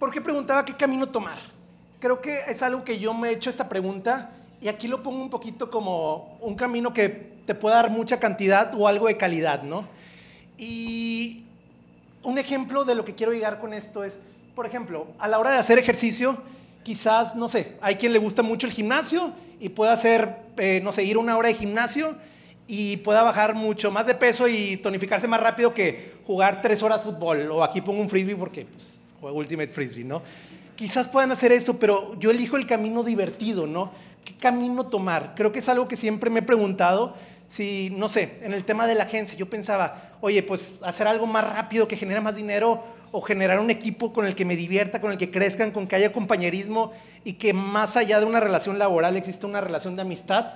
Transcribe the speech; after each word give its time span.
¿por 0.00 0.10
qué 0.10 0.20
preguntaba 0.20 0.64
qué 0.64 0.74
camino 0.74 1.10
tomar? 1.10 1.38
Creo 2.00 2.20
que 2.22 2.40
es 2.48 2.62
algo 2.62 2.82
que 2.82 2.98
yo 2.98 3.12
me 3.12 3.28
he 3.28 3.32
hecho 3.32 3.50
esta 3.50 3.68
pregunta 3.68 4.30
y 4.60 4.68
aquí 4.68 4.88
lo 4.88 5.02
pongo 5.02 5.22
un 5.22 5.30
poquito 5.30 5.70
como 5.70 6.38
un 6.40 6.56
camino 6.56 6.92
que 6.92 7.08
te 7.46 7.54
pueda 7.54 7.76
dar 7.76 7.90
mucha 7.90 8.18
cantidad 8.18 8.74
o 8.74 8.88
algo 8.88 9.06
de 9.06 9.18
calidad, 9.18 9.62
¿no? 9.62 9.86
Y 10.56 11.44
un 12.22 12.38
ejemplo 12.38 12.84
de 12.84 12.94
lo 12.94 13.04
que 13.04 13.14
quiero 13.14 13.32
llegar 13.32 13.60
con 13.60 13.74
esto 13.74 14.02
es, 14.02 14.18
por 14.54 14.66
ejemplo, 14.66 15.06
a 15.18 15.28
la 15.28 15.38
hora 15.38 15.50
de 15.50 15.58
hacer 15.58 15.78
ejercicio, 15.78 16.38
quizás, 16.82 17.36
no 17.36 17.48
sé, 17.48 17.76
hay 17.82 17.96
quien 17.96 18.14
le 18.14 18.18
gusta 18.18 18.42
mucho 18.42 18.66
el 18.66 18.72
gimnasio 18.72 19.34
y 19.60 19.68
puede 19.68 19.92
hacer, 19.92 20.36
eh, 20.56 20.80
no 20.82 20.92
sé, 20.92 21.04
ir 21.04 21.18
una 21.18 21.36
hora 21.36 21.48
de 21.48 21.54
gimnasio 21.54 22.14
y 22.66 22.98
pueda 22.98 23.22
bajar 23.22 23.54
mucho 23.54 23.90
más 23.90 24.06
de 24.06 24.14
peso 24.14 24.48
y 24.48 24.78
tonificarse 24.78 25.28
más 25.28 25.40
rápido 25.40 25.74
que 25.74 26.14
jugar 26.26 26.62
tres 26.62 26.82
horas 26.82 27.02
fútbol. 27.02 27.50
O 27.50 27.62
aquí 27.62 27.82
pongo 27.82 28.00
un 28.00 28.08
frisbee 28.08 28.36
porque 28.36 28.64
pues, 28.64 28.99
juego 29.20 29.38
Ultimate 29.38 29.68
Frisbee, 29.68 30.04
¿no? 30.04 30.22
Quizás 30.76 31.08
puedan 31.08 31.30
hacer 31.30 31.52
eso, 31.52 31.78
pero 31.78 32.18
yo 32.18 32.30
elijo 32.30 32.56
el 32.56 32.66
camino 32.66 33.02
divertido, 33.02 33.66
¿no? 33.66 33.92
¿Qué 34.24 34.34
camino 34.34 34.86
tomar? 34.86 35.34
Creo 35.36 35.52
que 35.52 35.58
es 35.58 35.68
algo 35.68 35.88
que 35.88 35.96
siempre 35.96 36.30
me 36.30 36.40
he 36.40 36.42
preguntado. 36.42 37.14
Si, 37.46 37.90
no 37.90 38.08
sé, 38.08 38.38
en 38.42 38.54
el 38.54 38.64
tema 38.64 38.86
de 38.86 38.94
la 38.94 39.04
agencia, 39.04 39.36
yo 39.36 39.50
pensaba, 39.50 40.12
oye, 40.20 40.42
pues 40.42 40.78
hacer 40.82 41.06
algo 41.06 41.26
más 41.26 41.52
rápido 41.52 41.86
que 41.86 41.96
genera 41.96 42.20
más 42.20 42.36
dinero 42.36 42.82
o 43.12 43.20
generar 43.20 43.58
un 43.58 43.70
equipo 43.70 44.12
con 44.12 44.24
el 44.24 44.34
que 44.34 44.44
me 44.44 44.56
divierta, 44.56 45.00
con 45.00 45.10
el 45.10 45.18
que 45.18 45.30
crezcan, 45.30 45.72
con 45.72 45.86
que 45.86 45.96
haya 45.96 46.12
compañerismo 46.12 46.92
y 47.24 47.34
que 47.34 47.52
más 47.52 47.96
allá 47.96 48.20
de 48.20 48.24
una 48.24 48.40
relación 48.40 48.78
laboral 48.78 49.16
exista 49.16 49.46
una 49.46 49.60
relación 49.60 49.96
de 49.96 50.02
amistad, 50.02 50.52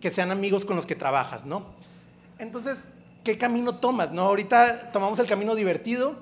que 0.00 0.10
sean 0.10 0.32
amigos 0.32 0.64
con 0.64 0.76
los 0.76 0.84
que 0.84 0.96
trabajas, 0.96 1.46
¿no? 1.46 1.64
Entonces, 2.38 2.88
¿qué 3.22 3.38
camino 3.38 3.76
tomas, 3.76 4.10
no? 4.10 4.22
Ahorita 4.22 4.90
tomamos 4.92 5.18
el 5.20 5.28
camino 5.28 5.54
divertido 5.54 6.16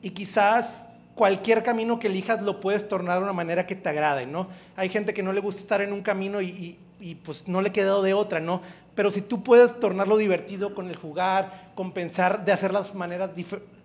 y 0.00 0.10
quizás 0.10 0.90
cualquier 1.16 1.62
camino 1.62 1.98
que 1.98 2.06
elijas 2.06 2.42
lo 2.42 2.60
puedes 2.60 2.86
tornar 2.86 3.18
de 3.18 3.24
una 3.24 3.32
manera 3.32 3.66
que 3.66 3.74
te 3.74 3.88
agrade, 3.88 4.26
¿no? 4.26 4.48
Hay 4.76 4.90
gente 4.90 5.14
que 5.14 5.22
no 5.22 5.32
le 5.32 5.40
gusta 5.40 5.62
estar 5.62 5.80
en 5.80 5.92
un 5.92 6.02
camino 6.02 6.40
y, 6.40 6.78
pues 7.24 7.48
no 7.48 7.62
le 7.62 7.72
quedado 7.72 8.02
de 8.02 8.14
otra, 8.14 8.38
¿no? 8.38 8.60
Pero 8.94 9.10
si 9.10 9.22
tú 9.22 9.42
puedes 9.42 9.80
tornarlo 9.80 10.18
divertido 10.18 10.74
con 10.74 10.88
el 10.88 10.96
jugar, 10.96 11.72
con 11.74 11.92
pensar 11.92 12.44
de 12.44 12.52
hacer 12.52 12.72
las 12.72 12.94
maneras, 12.94 13.30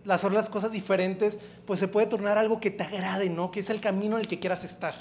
hacer 0.08 0.32
las 0.34 0.50
cosas 0.50 0.72
diferentes, 0.74 1.40
pues 1.66 1.80
se 1.80 1.88
puede 1.88 2.06
tornar 2.06 2.38
algo 2.38 2.60
que 2.60 2.70
te 2.70 2.84
agrade, 2.84 3.30
¿no? 3.30 3.50
Que 3.50 3.62
es 3.62 3.70
el 3.70 3.80
camino 3.80 4.18
en 4.18 4.22
el 4.22 4.28
que 4.28 4.40
quieras 4.40 4.66
estar. 4.66 4.94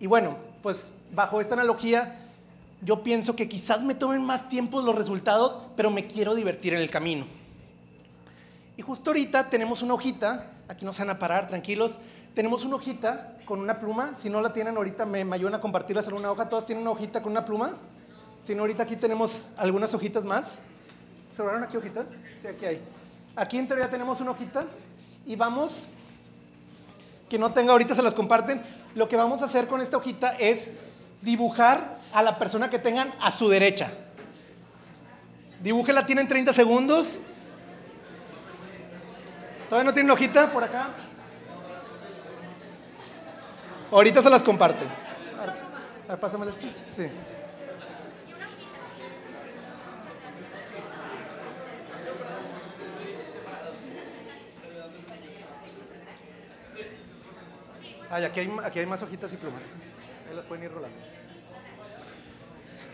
Y 0.00 0.08
bueno, 0.08 0.36
pues 0.60 0.92
bajo 1.12 1.40
esta 1.40 1.54
analogía, 1.54 2.18
yo 2.80 3.04
pienso 3.04 3.36
que 3.36 3.48
quizás 3.48 3.80
me 3.82 3.94
tomen 3.94 4.24
más 4.24 4.48
tiempo 4.48 4.82
los 4.82 4.96
resultados, 4.96 5.58
pero 5.76 5.92
me 5.92 6.08
quiero 6.08 6.34
divertir 6.34 6.74
en 6.74 6.80
el 6.80 6.90
camino. 6.90 7.41
Y 8.76 8.82
justo 8.82 9.10
ahorita 9.10 9.50
tenemos 9.50 9.82
una 9.82 9.94
hojita, 9.94 10.46
aquí 10.68 10.84
no 10.84 10.92
se 10.92 11.02
van 11.02 11.10
a 11.10 11.18
parar, 11.18 11.46
tranquilos, 11.46 11.98
tenemos 12.34 12.64
una 12.64 12.76
hojita 12.76 13.36
con 13.44 13.60
una 13.60 13.78
pluma, 13.78 14.14
si 14.20 14.30
no 14.30 14.40
la 14.40 14.52
tienen 14.52 14.76
ahorita 14.76 15.04
me, 15.04 15.20
ayudan 15.32 15.56
a 15.56 15.60
compartirlas 15.60 16.08
en 16.08 16.14
una 16.14 16.30
hoja, 16.30 16.48
todas 16.48 16.64
tienen 16.64 16.82
una 16.82 16.92
hojita 16.92 17.22
con 17.22 17.32
una 17.32 17.44
pluma, 17.44 17.74
si 18.42 18.54
no 18.54 18.62
ahorita 18.62 18.84
aquí 18.84 18.96
tenemos 18.96 19.50
algunas 19.56 19.92
hojitas 19.94 20.24
más. 20.24 20.54
¿Sobraron 21.30 21.62
aquí 21.62 21.76
hojitas? 21.76 22.06
Sí, 22.40 22.46
aquí 22.46 22.64
hay. 22.64 22.80
Aquí 23.36 23.58
en 23.58 23.68
teoría 23.68 23.88
tenemos 23.88 24.20
una 24.20 24.32
hojita 24.32 24.64
y 25.26 25.36
vamos, 25.36 25.84
que 27.28 27.38
no 27.38 27.52
tenga 27.52 27.72
ahorita 27.72 27.94
se 27.94 28.02
las 28.02 28.14
comparten, 28.14 28.62
lo 28.94 29.08
que 29.08 29.16
vamos 29.16 29.42
a 29.42 29.44
hacer 29.44 29.68
con 29.68 29.80
esta 29.80 29.96
hojita 29.96 30.32
es 30.38 30.70
dibujar 31.20 31.98
a 32.12 32.22
la 32.22 32.38
persona 32.38 32.68
que 32.68 32.78
tengan 32.78 33.12
a 33.20 33.30
su 33.30 33.48
derecha. 33.48 33.90
Dibújela, 35.62 36.04
tienen 36.06 36.26
30 36.26 36.52
segundos. 36.52 37.18
¿Todavía 39.72 39.90
no 39.90 39.94
tienen 39.94 40.10
hojita 40.10 40.52
por 40.52 40.62
acá? 40.62 40.88
Ahorita 43.90 44.22
se 44.22 44.28
las 44.28 44.42
comparten. 44.42 44.86
A 44.86 46.10
ver, 46.10 46.20
pásame 46.20 46.46
esto. 46.46 46.66
Sí. 46.94 47.06
Ay, 58.10 58.24
aquí 58.24 58.40
hay, 58.40 58.52
aquí 58.62 58.78
hay 58.78 58.84
más 58.84 59.02
hojitas 59.02 59.32
y 59.32 59.38
plumas. 59.38 59.62
Ahí 60.28 60.36
las 60.36 60.44
pueden 60.44 60.64
ir 60.64 60.70
rolando. 60.70 60.98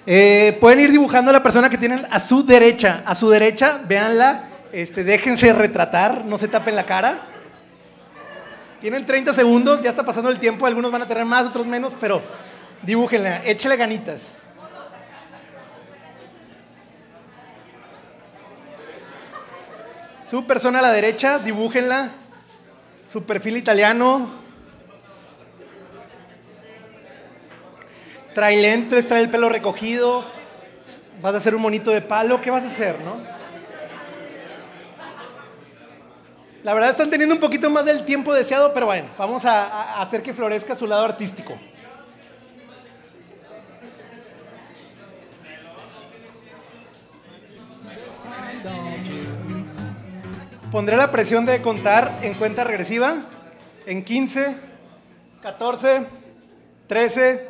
Eh, 0.06 0.56
pueden 0.60 0.78
ir 0.78 0.93
dibujando 0.93 1.31
a 1.31 1.33
la 1.33 1.43
persona 1.43 1.69
que 1.69 1.77
tienen 1.77 2.06
a 2.09 2.21
su 2.21 2.47
derecha. 2.47 3.03
A 3.05 3.16
su 3.16 3.28
derecha, 3.28 3.81
véanla, 3.84 4.47
este, 4.73 5.05
déjense 5.05 5.53
retratar, 5.53 6.25
no 6.25 6.39
se 6.39 6.49
tapen 6.49 6.77
la 6.77 6.84
cara. 6.84 7.19
Tienen 8.81 9.06
30 9.06 9.34
segundos, 9.34 9.83
ya 9.83 9.91
está 9.91 10.05
pasando 10.05 10.31
el 10.31 10.39
tiempo, 10.39 10.67
algunos 10.67 10.93
van 10.93 11.03
a 11.03 11.09
tener 11.09 11.25
más, 11.25 11.47
otros 11.47 11.67
menos, 11.67 11.95
pero 12.01 12.23
dibújenla, 12.83 13.45
échale 13.45 13.77
ganitas. 13.77 14.21
Su 20.28 20.47
persona 20.47 20.81
a 20.81 20.83
la 20.83 20.93
derecha, 20.93 21.39
dibújenla. 21.39 22.11
Su 23.11 23.25
perfil 23.25 23.57
italiano, 23.57 24.28
trae 28.34 28.57
lentes, 28.57 29.09
trae 29.09 29.23
el 29.23 29.31
pelo 29.31 29.49
recogido, 29.49 30.27
vas 31.23 31.33
a 31.33 31.39
hacer 31.39 31.55
un 31.55 31.62
monito 31.62 31.91
de 31.91 32.03
palo, 32.03 32.43
¿qué 32.43 32.51
vas 32.51 32.65
a 32.65 32.69
hacer, 32.69 33.01
no? 33.01 33.38
La 36.65 36.75
verdad 36.75 36.91
están 36.91 37.09
teniendo 37.09 37.37
un 37.37 37.41
poquito 37.41 37.71
más 37.71 37.85
del 37.85 38.05
tiempo 38.05 38.35
deseado, 38.35 38.75
pero 38.75 38.87
bueno, 38.87 39.09
vamos 39.17 39.45
a, 39.45 40.01
hacer 40.01 40.23
que 40.23 40.35
florezca 40.35 40.75
su 40.75 40.87
lado 40.87 41.05
artístico. 41.05 41.57
Pondré 50.73 50.97
la 50.97 51.11
presión 51.11 51.47
de 51.47 51.63
contar 51.63 52.19
en 52.23 52.35
cuenta 52.35 52.65
regresiva 52.65 53.17
en 53.87 54.05
15, 54.05 54.57
14, 55.41 56.07
13, 56.89 57.49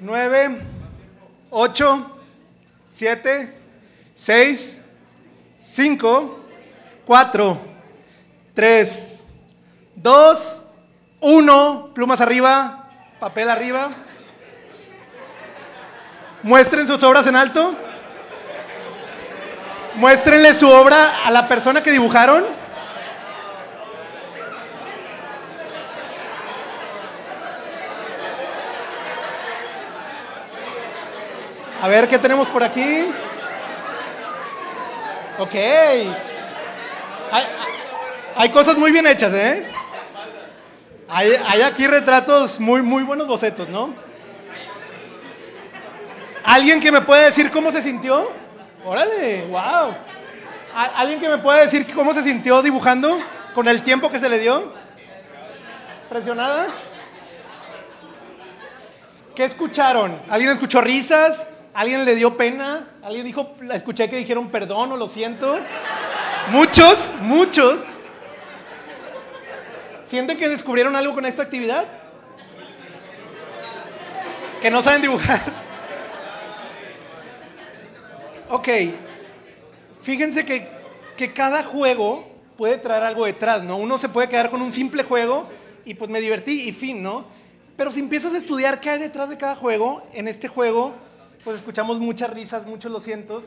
9, 0.00 0.58
8, 1.50 2.18
7, 2.92 3.52
6, 4.14 4.83
5, 5.72 6.40
4, 7.06 7.58
3, 8.54 9.20
2, 9.96 10.64
1. 11.20 11.90
Plumas 11.94 12.20
arriba, 12.20 12.88
papel 13.18 13.50
arriba. 13.50 13.90
Muestren 16.42 16.86
sus 16.86 17.02
obras 17.02 17.26
en 17.26 17.36
alto. 17.36 17.74
Muéstrenle 19.96 20.54
su 20.54 20.68
obra 20.68 21.24
a 21.24 21.30
la 21.30 21.48
persona 21.48 21.82
que 21.82 21.92
dibujaron. 21.92 22.44
A 31.80 31.88
ver, 31.88 32.08
¿qué 32.08 32.18
tenemos 32.18 32.48
por 32.48 32.62
aquí? 32.62 33.06
Ok. 35.38 35.54
Hay, 38.36 38.50
cosas 38.50 38.76
muy 38.76 38.92
bien 38.92 39.06
hechas, 39.06 39.32
¿eh? 39.34 39.66
Hay, 41.08 41.32
hay, 41.46 41.62
aquí 41.62 41.86
retratos 41.86 42.60
muy, 42.60 42.82
muy 42.82 43.02
buenos 43.02 43.26
bocetos, 43.26 43.68
¿no? 43.68 43.94
¿Alguien 46.44 46.80
que 46.80 46.92
me 46.92 47.00
puede 47.00 47.26
decir 47.26 47.50
cómo 47.50 47.72
se 47.72 47.82
sintió? 47.82 48.30
Órale, 48.84 49.46
wow. 49.46 49.94
¿Alguien 50.96 51.20
que 51.20 51.28
me 51.28 51.38
puede 51.38 51.64
decir 51.64 51.92
cómo 51.94 52.12
se 52.14 52.22
sintió 52.22 52.62
dibujando 52.62 53.18
con 53.54 53.66
el 53.66 53.82
tiempo 53.82 54.10
que 54.10 54.18
se 54.18 54.28
le 54.28 54.38
dio? 54.38 54.72
¿Presionada? 56.08 56.66
¿Qué 59.34 59.44
escucharon? 59.44 60.18
¿Alguien 60.28 60.50
escuchó 60.50 60.80
risas? 60.80 61.48
¿Alguien 61.74 62.04
le 62.04 62.14
dio 62.14 62.36
pena? 62.36 62.86
¿Alguien 63.02 63.26
dijo, 63.26 63.56
la 63.60 63.74
escuché 63.74 64.08
que 64.08 64.16
dijeron 64.16 64.48
perdón 64.48 64.92
o 64.92 64.96
lo 64.96 65.08
siento? 65.08 65.58
Muchos, 66.52 67.08
muchos. 67.20 67.80
¿Sienten 70.08 70.38
que 70.38 70.48
descubrieron 70.48 70.94
algo 70.94 71.14
con 71.14 71.26
esta 71.26 71.42
actividad? 71.42 71.84
Que 74.62 74.70
no 74.70 74.84
saben 74.84 75.02
dibujar. 75.02 75.42
Ok, 78.50 78.68
fíjense 80.00 80.46
que, 80.46 80.68
que 81.16 81.32
cada 81.32 81.64
juego 81.64 82.24
puede 82.56 82.78
traer 82.78 83.02
algo 83.02 83.24
detrás, 83.24 83.64
¿no? 83.64 83.78
Uno 83.78 83.98
se 83.98 84.08
puede 84.08 84.28
quedar 84.28 84.48
con 84.48 84.62
un 84.62 84.70
simple 84.70 85.02
juego 85.02 85.48
y 85.84 85.94
pues 85.94 86.08
me 86.08 86.20
divertí 86.20 86.68
y 86.68 86.72
fin, 86.72 87.02
¿no? 87.02 87.24
Pero 87.76 87.90
si 87.90 87.98
empiezas 87.98 88.32
a 88.32 88.36
estudiar 88.36 88.80
qué 88.80 88.90
hay 88.90 89.00
detrás 89.00 89.28
de 89.28 89.36
cada 89.36 89.56
juego, 89.56 90.06
en 90.12 90.28
este 90.28 90.46
juego 90.46 90.94
pues 91.44 91.56
escuchamos 91.56 92.00
muchas 92.00 92.30
risas, 92.30 92.66
muchos 92.66 92.90
lo 92.90 93.00
sientos. 93.00 93.44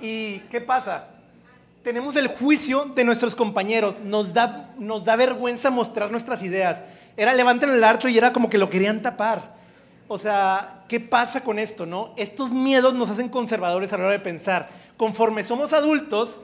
¿Y 0.00 0.40
qué 0.50 0.60
pasa? 0.60 1.08
tenemos 1.86 2.16
el 2.16 2.26
juicio 2.26 2.90
de 2.96 3.04
nuestros 3.04 3.36
compañeros. 3.36 4.00
Nos 4.00 4.34
da, 4.34 4.74
nos 4.76 5.04
da 5.04 5.14
vergüenza 5.14 5.70
mostrar 5.70 6.10
nuestras 6.10 6.42
ideas. 6.42 6.78
Era 7.16 7.32
levanten 7.32 7.70
el 7.70 7.84
arco 7.84 8.08
y 8.08 8.18
era 8.18 8.32
como 8.32 8.50
que 8.50 8.58
lo 8.58 8.68
querían 8.68 9.02
tapar. 9.02 9.54
O 10.08 10.18
sea, 10.18 10.82
¿qué 10.88 10.98
pasa 10.98 11.44
con 11.44 11.60
esto, 11.60 11.86
no? 11.86 12.12
Estos 12.16 12.50
miedos 12.50 12.92
nos 12.94 13.10
hacen 13.10 13.28
conservadores 13.28 13.92
a 13.92 13.98
la 13.98 14.02
hora 14.02 14.12
de 14.14 14.18
pensar. 14.18 14.68
Conforme 14.96 15.44
somos 15.44 15.72
adultos, 15.72 16.40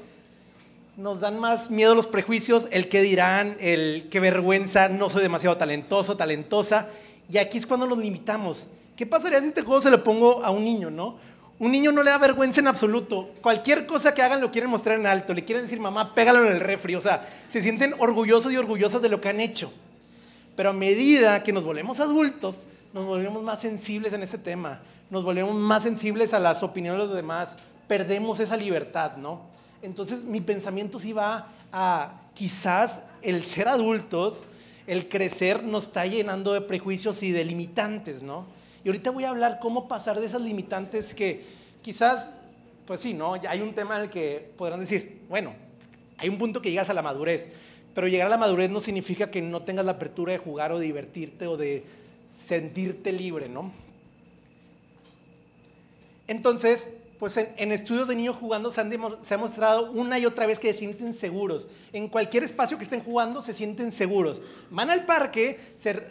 nos 0.97 1.19
dan 1.19 1.41
más 1.41 1.73
miedo 1.73 1.97
los 1.97 2.07
prejuicios, 2.07 2.69
el 2.71 2.89
que 2.89 3.03
dirán, 3.03 3.57
el 3.59 4.07
qué 4.13 4.21
vergüenza, 4.21 4.89
no 4.89 5.09
soy 5.09 5.23
demasiado 5.23 5.57
talentoso, 5.57 6.17
talentosa. 6.17 6.87
Y 7.29 7.39
aquí 7.39 7.59
es 7.59 7.67
cuando 7.67 7.89
nos 7.89 7.99
limitamos. 7.99 8.69
¿Qué 8.97 9.07
pasaría 9.07 9.41
si 9.41 9.47
este 9.47 9.63
juego 9.63 9.81
se 9.81 9.91
lo 9.91 10.03
pongo 10.03 10.45
a 10.45 10.51
un 10.51 10.65
niño, 10.65 10.91
no? 10.91 11.17
Un 11.59 11.71
niño 11.71 11.93
no 11.93 12.03
le 12.03 12.11
da 12.11 12.19
vergüenza 12.19 12.61
en 12.61 12.67
absoluto. 12.67 13.31
Cualquier 13.41 13.87
cosa 13.87 14.15
que 14.15 14.23
hagan 14.23 14.41
lo 14.41 14.51
quieren 14.51 14.69
mostrar 14.69 14.99
en 14.99 15.07
alto. 15.07 15.33
Le 15.33 15.45
quieren 15.45 15.65
decir, 15.65 15.79
mamá, 15.79 16.15
pégalo 16.15 16.45
en 16.45 16.53
el 16.53 16.61
refri. 16.61 16.97
O 16.97 17.01
sea, 17.01 17.29
se 17.49 17.63
sienten 17.63 17.95
orgullosos 17.99 18.53
y 18.53 18.57
orgullosos 18.57 19.01
de 19.01 19.09
lo 19.09 19.21
que 19.21 19.29
han 19.29 19.41
hecho. 19.41 19.73
Pero 20.57 20.71
a 20.71 20.73
medida 20.73 21.43
que 21.43 21.53
nos 21.53 21.65
volvemos 21.65 22.01
adultos, 22.01 22.63
nos 22.93 23.07
volvemos 23.07 23.43
más 23.43 23.61
sensibles 23.61 24.13
en 24.13 24.23
ese 24.23 24.39
tema. 24.39 24.81
Nos 25.09 25.25
volvemos 25.25 25.55
más 25.55 25.85
sensibles 25.85 26.35
a 26.35 26.41
las 26.41 26.63
opiniones 26.63 27.03
de 27.03 27.07
los 27.07 27.17
demás. 27.17 27.57
Perdemos 27.87 28.41
esa 28.41 28.57
libertad, 28.57 29.17
¿no? 29.17 29.43
Entonces 29.83 30.25
mi 30.25 30.41
pensamiento 30.41 30.99
sí 30.99 31.13
va 31.13 31.49
a 31.73 32.15
quizás 32.35 33.05
el 33.23 33.45
ser 33.45 33.69
adultos, 33.69 34.47
el 34.87 35.09
crecer 35.09 35.63
nos 35.63 35.85
está 35.85 36.07
llenando 36.07 36.53
de 36.53 36.61
prejuicios 36.61 37.23
y 37.23 37.31
de 37.31 37.45
limitantes, 37.45 38.23
¿no? 38.23 38.47
Y 38.85 38.89
ahorita 38.89 39.11
voy 39.11 39.25
a 39.25 39.31
hablar 39.31 39.59
cómo 39.61 39.89
pasar 39.89 40.19
de 40.19 40.27
esas 40.27 40.41
limitantes 40.41 41.15
que 41.15 41.45
quizás, 41.83 42.31
pues 42.87 43.01
sí, 43.01 43.15
¿no? 43.15 43.35
Hay 43.35 43.61
un 43.61 43.75
tema 43.75 43.97
en 43.97 44.03
el 44.05 44.11
que 44.11 44.53
podrán 44.57 44.81
decir, 44.81 45.21
bueno, 45.29 45.55
hay 46.19 46.29
un 46.29 46.39
punto 46.39 46.61
que 46.61 46.71
llegas 46.71 46.91
a 46.91 46.95
la 46.95 47.03
madurez, 47.03 47.49
pero 47.95 48.09
llegar 48.09 48.27
a 48.27 48.31
la 48.31 48.39
madurez 48.39 48.71
no 48.71 48.81
significa 48.81 49.31
que 49.31 49.43
no 49.43 49.63
tengas 49.63 49.85
la 49.85 49.93
apertura 49.93 50.33
de 50.33 50.39
jugar 50.39 50.73
o 50.73 50.79
divertirte 50.79 51.47
o 51.47 51.57
de 51.57 51.85
sentirte 52.47 53.13
libre, 53.13 53.49
¿no? 53.49 53.73
Entonces, 56.27 56.89
pues 57.23 57.37
en, 57.37 57.71
estudios 57.71 58.09
de 58.09 58.17
niños 58.17 58.35
jugando 58.35 58.73
se, 58.73 58.81
ha 58.81 59.39
mostrado 59.39 59.93
una 59.93 60.19
y 60.19 60.27
otra 60.27 60.45
vez 60.45 60.59
que 60.59 60.73
se 60.73 60.81
sienten 60.81 61.15
seguros. 61.15 61.69
En 61.93 62.09
cualquier 62.09 62.43
espacio 62.43 62.79
que 62.79 62.83
estén 62.83 62.99
jugando 62.99 63.43
se 63.43 63.53
sienten 63.53 63.93
seguros. 63.93 64.43
Van 64.71 64.91
al 64.91 65.07
parque, 65.07 65.61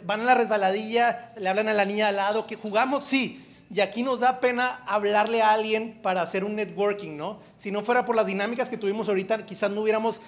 van 0.06 0.22
a 0.22 0.24
la 0.24 0.34
resbaladilla, 0.34 1.34
le 1.36 1.50
hablan 1.50 1.68
a 1.68 1.74
la 1.74 1.84
niña 1.84 2.08
al 2.08 2.16
lado 2.16 2.46
que 2.46 2.56
jugamos, 2.56 3.04
sí. 3.04 3.44
Y 3.70 3.80
aquí 3.80 4.02
nos 4.02 4.20
da 4.20 4.40
pena 4.40 4.80
hablarle 4.86 5.42
a 5.42 5.52
alguien 5.52 5.98
para 6.00 6.22
hacer 6.22 6.44
un 6.44 6.56
networking, 6.56 7.14
¿no? 7.14 7.40
Si 7.58 7.70
no 7.70 7.84
fuera 7.84 8.06
por 8.06 8.16
las 8.16 8.24
dinámicas 8.24 8.70
que 8.70 8.78
tuvimos 8.78 9.06
ahorita, 9.06 9.44
quizás 9.44 9.70
no 9.70 9.82
hubiéramos 9.82 10.22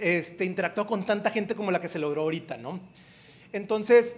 este, 0.00 0.44
interactuado 0.44 0.86
con 0.86 1.06
tanta 1.06 1.30
gente 1.30 1.54
como 1.54 1.70
la 1.70 1.80
que 1.80 1.88
se 1.88 1.98
logró 1.98 2.20
ahorita, 2.20 2.58
¿no? 2.58 2.78
Entonces, 3.54 4.16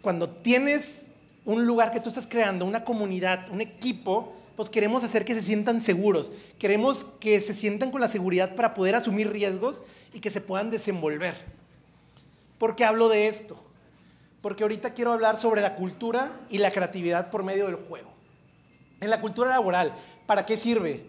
cuando 0.00 0.30
tienes 0.30 1.10
un 1.44 1.66
lugar 1.66 1.92
que 1.92 2.00
tú 2.00 2.08
estás 2.08 2.26
creando, 2.26 2.64
una 2.64 2.82
comunidad, 2.82 3.50
un 3.50 3.60
equipo, 3.60 4.32
pues 4.56 4.70
queremos 4.70 5.02
hacer 5.04 5.24
que 5.24 5.34
se 5.34 5.42
sientan 5.42 5.80
seguros, 5.80 6.30
queremos 6.58 7.06
que 7.20 7.40
se 7.40 7.54
sientan 7.54 7.90
con 7.90 8.00
la 8.00 8.08
seguridad 8.08 8.54
para 8.54 8.74
poder 8.74 8.94
asumir 8.94 9.30
riesgos 9.30 9.82
y 10.12 10.20
que 10.20 10.30
se 10.30 10.40
puedan 10.40 10.70
desenvolver. 10.70 11.34
¿Por 12.58 12.76
qué 12.76 12.84
hablo 12.84 13.08
de 13.08 13.28
esto? 13.28 13.60
Porque 14.40 14.62
ahorita 14.62 14.94
quiero 14.94 15.12
hablar 15.12 15.36
sobre 15.36 15.60
la 15.60 15.74
cultura 15.74 16.40
y 16.50 16.58
la 16.58 16.70
creatividad 16.70 17.30
por 17.30 17.42
medio 17.42 17.66
del 17.66 17.76
juego. 17.76 18.10
En 19.00 19.10
la 19.10 19.20
cultura 19.20 19.50
laboral, 19.50 19.92
¿para 20.26 20.46
qué 20.46 20.56
sirve? 20.56 21.04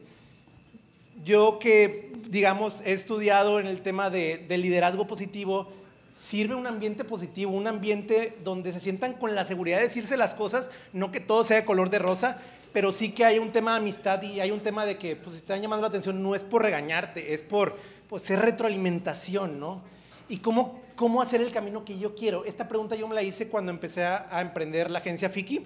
Yo 1.23 1.59
que, 1.59 2.11
digamos, 2.29 2.81
he 2.83 2.93
estudiado 2.93 3.59
en 3.59 3.67
el 3.67 3.81
tema 3.81 4.09
de, 4.09 4.45
liderazgo 4.49 5.07
positivo, 5.07 5.71
sirve 6.19 6.55
un 6.55 6.67
ambiente 6.67 7.03
positivo, 7.03 7.51
un 7.51 7.67
ambiente 7.67 8.35
donde 8.43 8.71
se 8.71 8.79
sientan 8.79 9.13
con 9.13 9.35
la 9.35 9.45
seguridad 9.45 9.77
de 9.77 9.83
decirse 9.83 10.17
las 10.17 10.33
cosas, 10.33 10.69
no 10.93 11.11
que 11.11 11.19
todo 11.19 11.43
sea 11.43 11.57
de 11.57 11.65
color 11.65 11.89
de 11.89 11.99
rosa, 11.99 12.41
pero 12.75 12.91
sí 12.91 13.13
que 13.13 13.23
hay 13.23 13.39
un 13.39 13.53
tema 13.53 13.71
de 13.71 13.77
amistad 13.77 14.21
y 14.21 14.41
hay 14.41 14.51
un 14.51 14.59
tema 14.59 14.85
de 14.85 14.97
que, 14.97 15.15
pues, 15.15 15.27
si 15.27 15.37
te 15.37 15.45
están 15.45 15.61
llamando 15.61 15.83
la 15.83 15.87
atención, 15.87 16.21
no 16.21 16.35
es 16.35 16.43
por 16.43 16.61
regañarte, 16.61 17.33
es 17.33 17.41
por 17.41 17.77
pues, 18.09 18.23
ser 18.23 18.39
retroalimentación, 18.39 19.61
¿no? 19.61 19.81
Y 20.27 20.39
cómo, 20.39 20.81
cómo 20.97 21.21
hacer 21.21 21.39
el 21.39 21.51
camino 21.51 21.85
que 21.85 21.97
yo 21.97 22.15
quiero. 22.15 22.43
Esta 22.43 22.67
pregunta 22.67 22.97
yo 22.97 23.07
me 23.07 23.15
la 23.15 23.23
hice 23.23 23.47
cuando 23.47 23.71
empecé 23.71 24.03
a, 24.03 24.41
emprender 24.41 24.91
la 24.91 24.99
agencia 24.99 25.29
Fiki. 25.29 25.65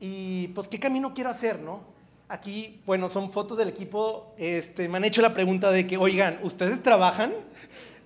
Y, 0.00 0.48
pues, 0.48 0.66
¿qué 0.66 0.80
camino 0.80 1.14
quiero 1.14 1.30
hacer, 1.30 1.60
no? 1.60 1.84
Aquí, 2.28 2.80
bueno, 2.84 3.08
son 3.08 3.30
fotos 3.30 3.56
del 3.56 3.68
equipo. 3.68 4.34
Este, 4.38 4.88
me 4.88 4.96
han 4.96 5.04
hecho 5.04 5.22
la 5.22 5.32
pregunta 5.32 5.70
de 5.70 5.86
que, 5.86 5.98
oigan, 5.98 6.40
¿ustedes 6.42 6.82
trabajan? 6.82 7.32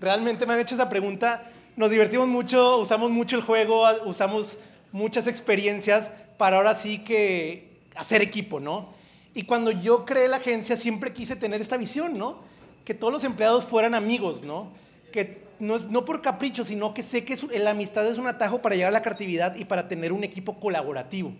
Realmente 0.02 0.44
me 0.44 0.52
han 0.52 0.60
hecho 0.60 0.75
esa 0.75 0.90
pregunta. 0.90 1.50
Nos 1.76 1.88
divertimos 1.88 2.28
mucho, 2.28 2.76
usamos 2.76 3.10
mucho 3.10 3.37
el 3.37 3.42
juego, 3.42 3.87
usamos 4.04 4.58
muchas 4.92 5.26
experiencias 5.26 6.10
para 6.37 6.58
ahora 6.58 6.75
sí 6.75 7.02
que 7.02 7.65
hacer 7.96 8.22
equipo, 8.22 8.60
¿no? 8.60 8.88
Y 9.34 9.43
cuando 9.43 9.70
yo 9.70 10.04
creé 10.04 10.28
la 10.28 10.38
agencia 10.38 10.76
siempre 10.76 11.12
quise 11.12 11.37
tener 11.37 11.60
esta 11.60 11.76
visión, 11.76 12.14
¿no? 12.14 12.38
Que 12.84 12.94
todos 12.94 13.12
los 13.12 13.25
empleados 13.25 13.64
fueran 13.64 13.94
amigos, 13.94 14.43
¿no? 14.43 14.69
Que 15.12 15.43
no, 15.58 15.76
es, 15.76 15.84
no 15.84 16.04
por 16.04 16.22
capricho, 16.22 16.64
sino 16.64 16.94
que 16.94 17.02
sé 17.02 17.25
que 17.25 17.37
la 17.58 17.70
amistad 17.70 18.06
es 18.06 18.19
un 18.19 18.26
atajo 18.26 18.62
para 18.62 18.75
llegar 18.75 18.88
a 18.88 18.93
la 18.93 19.02
creatividad 19.02 19.56
y 19.56 19.64
para 19.64 19.88
tener 19.88 20.12
un 20.12 20.25
equipo 20.25 20.58
colaborativo. 20.58 21.32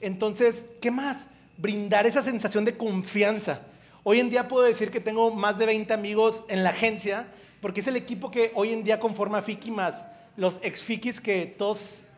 Entonces, 0.00 0.66
¿qué 0.80 0.90
más? 0.90 1.28
Brindar 1.56 2.06
esa 2.06 2.22
sensación 2.22 2.64
de 2.64 2.76
confianza. 2.76 3.62
Hoy 4.02 4.20
en 4.20 4.30
día 4.30 4.48
puedo 4.48 4.64
decir 4.64 4.90
que 4.90 5.00
tengo 5.00 5.34
más 5.34 5.58
de 5.58 5.66
20 5.66 5.92
amigos 5.94 6.44
en 6.48 6.62
la 6.62 6.70
agencia, 6.70 7.26
porque 7.60 7.80
es 7.80 7.86
el 7.86 7.96
equipo 7.96 8.30
que 8.30 8.52
hoy 8.54 8.72
en 8.72 8.84
día 8.84 9.00
conforma 9.00 9.42
Fiki 9.42 9.70
más 9.70 10.06
los 10.36 10.58
ex 10.62 10.84
Fikis 10.84 11.20
que 11.20 11.46
todos 11.46 12.08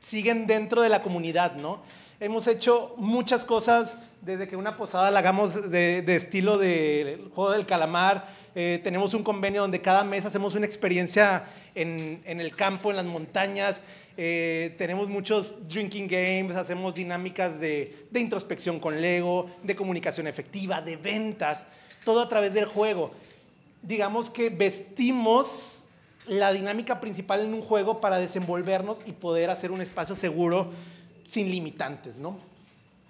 siguen 0.00 0.46
dentro 0.46 0.82
de 0.82 0.88
la 0.88 1.02
comunidad, 1.02 1.56
¿no? 1.56 1.80
Hemos 2.18 2.46
hecho 2.46 2.94
muchas 2.96 3.44
cosas 3.44 3.98
desde 4.22 4.48
que 4.48 4.56
una 4.56 4.78
posada 4.78 5.10
la 5.10 5.18
hagamos 5.18 5.70
de, 5.70 6.02
estilo 6.16 6.56
del 6.56 7.30
juego 7.34 7.50
del 7.50 7.66
calamar. 7.66 8.26
Eh, 8.54 8.80
tenemos 8.82 9.12
un 9.12 9.22
convenio 9.22 9.60
donde 9.60 9.82
cada 9.82 10.02
mes 10.02 10.24
hacemos 10.24 10.54
una 10.54 10.64
experiencia 10.64 11.44
en, 11.74 12.22
el 12.24 12.56
campo, 12.56 12.88
en 12.88 12.96
las 12.96 13.04
montañas. 13.04 13.82
Eh, 14.16 14.74
tenemos 14.78 15.10
muchos 15.10 15.68
drinking 15.68 16.08
games, 16.08 16.56
hacemos 16.56 16.94
dinámicas 16.94 17.60
de, 17.60 18.06
de 18.10 18.20
introspección 18.20 18.80
con 18.80 19.02
Lego, 19.02 19.50
de 19.62 19.76
comunicación 19.76 20.26
efectiva, 20.26 20.80
de 20.80 20.96
ventas, 20.96 21.66
todo 22.02 22.22
a 22.22 22.28
través 22.30 22.54
del 22.54 22.64
juego. 22.64 23.10
Digamos 23.82 24.30
que 24.30 24.48
vestimos 24.48 25.84
la 26.26 26.50
dinámica 26.50 26.98
principal 26.98 27.42
en 27.42 27.52
un 27.52 27.60
juego 27.60 28.00
para 28.00 28.16
desenvolvernos 28.16 29.00
y 29.04 29.12
poder 29.12 29.50
hacer 29.50 29.70
un 29.70 29.82
espacio 29.82 30.16
seguro 30.16 30.72
sin 31.26 31.50
limitantes, 31.50 32.16
¿no? 32.16 32.38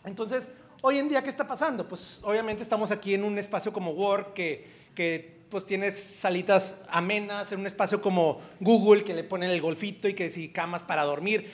Entonces, 0.05 0.49
hoy 0.81 0.99
en 0.99 1.09
día, 1.09 1.23
¿qué 1.23 1.31
está 1.31 1.47
pasando? 1.47 1.87
Pues 1.87 2.21
obviamente 2.25 2.63
estamos 2.63 2.91
aquí 2.91 3.15
en 3.15 3.23
un 3.23 3.39
espacio 3.39 3.73
como 3.73 3.93
Work 3.93 4.33
que, 4.33 4.67
que 4.95 5.37
pues 5.51 5.67
tienes 5.67 5.95
salitas 6.01 6.83
amenas, 6.89 7.53
en 7.53 7.61
un 7.61 7.67
espacio 7.67 8.01
como 8.01 8.41
Google 8.61 9.05
que 9.05 9.15
le 9.15 9.23
ponen 9.23 9.51
el 9.51 9.61
golfito 9.61 10.09
y 10.09 10.15
que 10.15 10.31
si 10.31 10.49
camas 10.49 10.83
para 10.83 11.05
dormir. 11.05 11.51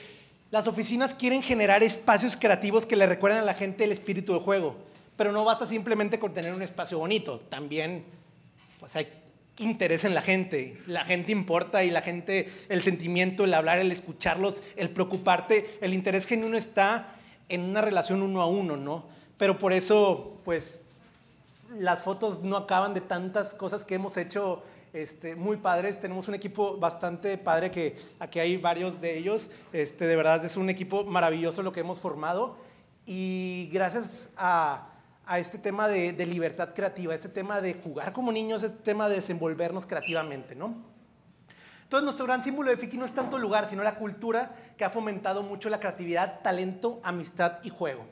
Las 0.50 0.66
oficinas 0.66 1.14
quieren 1.14 1.42
generar 1.42 1.82
espacios 1.82 2.36
creativos 2.36 2.86
que 2.86 2.96
le 2.96 3.06
recuerden 3.06 3.40
a 3.40 3.44
la 3.44 3.54
gente 3.54 3.84
el 3.84 3.92
espíritu 3.92 4.32
del 4.32 4.42
juego, 4.42 4.76
pero 5.16 5.32
no 5.32 5.44
basta 5.44 5.66
simplemente 5.66 6.18
con 6.18 6.34
tener 6.34 6.52
un 6.52 6.62
espacio 6.62 6.98
bonito, 6.98 7.40
también 7.48 8.04
pues 8.78 8.94
hay 8.96 9.08
interés 9.58 10.04
en 10.04 10.14
la 10.14 10.22
gente. 10.22 10.78
La 10.86 11.04
gente 11.04 11.32
importa 11.32 11.84
y 11.84 11.90
la 11.90 12.02
gente, 12.02 12.50
el 12.68 12.82
sentimiento, 12.82 13.44
el 13.44 13.54
hablar, 13.54 13.78
el 13.78 13.92
escucharlos, 13.92 14.62
el 14.76 14.90
preocuparte, 14.90 15.78
el 15.80 15.94
interés 15.94 16.26
genuino 16.26 16.56
está 16.56 17.14
en 17.48 17.62
una 17.62 17.82
relación 17.82 18.22
uno 18.22 18.40
a 18.42 18.46
uno, 18.46 18.76
¿no? 18.76 19.04
Pero 19.36 19.58
por 19.58 19.72
eso, 19.72 20.38
pues, 20.44 20.82
las 21.78 22.02
fotos 22.02 22.42
no 22.42 22.56
acaban 22.56 22.94
de 22.94 23.00
tantas 23.00 23.54
cosas 23.54 23.84
que 23.84 23.94
hemos 23.94 24.16
hecho 24.16 24.62
este, 24.92 25.34
muy 25.34 25.56
padres. 25.56 26.00
Tenemos 26.00 26.28
un 26.28 26.34
equipo 26.34 26.76
bastante 26.76 27.38
padre 27.38 27.70
que 27.70 27.96
aquí 28.18 28.38
hay 28.38 28.56
varios 28.56 29.00
de 29.00 29.18
ellos. 29.18 29.50
Este, 29.72 30.06
de 30.06 30.16
verdad 30.16 30.44
es 30.44 30.56
un 30.56 30.70
equipo 30.70 31.04
maravilloso 31.04 31.62
lo 31.62 31.72
que 31.72 31.80
hemos 31.80 31.98
formado. 31.98 32.56
Y 33.06 33.68
gracias 33.72 34.30
a 34.36 34.91
a 35.32 35.38
este 35.38 35.56
tema 35.56 35.88
de, 35.88 36.26
libertad 36.26 36.74
creativa, 36.74 37.14
este 37.14 37.30
tema 37.30 37.62
de 37.62 37.72
jugar 37.72 38.12
como 38.12 38.30
niños, 38.30 38.62
este 38.62 38.82
tema 38.82 39.08
de 39.08 39.14
desenvolvernos 39.14 39.86
creativamente, 39.86 40.54
¿no? 40.54 40.74
Entonces, 41.84 42.04
nuestro 42.04 42.26
gran 42.26 42.44
símbolo 42.44 42.70
de 42.70 42.76
Fiki 42.76 42.98
no 42.98 43.06
es 43.06 43.14
tanto 43.14 43.36
el 43.36 43.42
lugar, 43.42 43.66
sino 43.70 43.82
la 43.82 43.94
cultura 43.94 44.54
que 44.76 44.84
ha 44.84 44.90
fomentado 44.90 45.42
mucho 45.42 45.70
la 45.70 45.80
creatividad, 45.80 46.40
talento, 46.42 47.00
amistad 47.02 47.60
y 47.62 47.70
juego. 47.70 48.04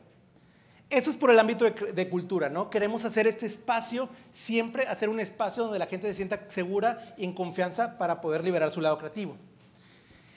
Eso 0.88 1.10
es 1.10 1.18
por 1.18 1.28
el 1.30 1.38
ámbito 1.38 1.66
de, 1.66 2.08
cultura, 2.08 2.48
¿no? 2.48 2.70
Queremos 2.70 3.04
hacer 3.04 3.26
este 3.26 3.44
espacio, 3.44 4.08
siempre 4.32 4.86
hacer 4.86 5.10
un 5.10 5.20
espacio 5.20 5.64
donde 5.64 5.78
la 5.78 5.86
gente 5.86 6.08
se 6.08 6.14
sienta 6.14 6.46
segura 6.48 7.14
y 7.18 7.24
en 7.24 7.34
confianza 7.34 7.98
para 7.98 8.22
poder 8.22 8.42
liberar 8.42 8.70
su 8.70 8.80
lado 8.80 8.96
creativo. 8.96 9.36